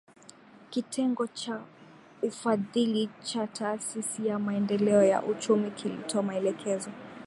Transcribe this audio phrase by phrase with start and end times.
[0.69, 1.61] Kitengo cha
[2.23, 6.89] ufadhili cha taasisi ya Maendeleo ya Uchumi kilitoa maelekezo